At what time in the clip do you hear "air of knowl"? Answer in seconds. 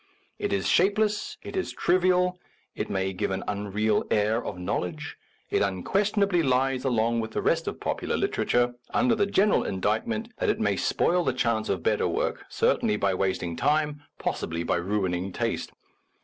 4.09-4.83